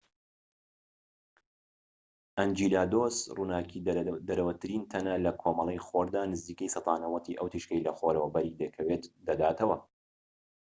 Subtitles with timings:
[2.39, 8.57] ئەنجیلادۆس ڕووناکیدەرەوەترین تەنە لە کۆمەڵەی خۆردا، نزیکەی سەدا ٩٠ ی ئەو تیشکەی لە خۆرەوە بەری
[8.61, 9.77] دەکەوێت دەداتەوە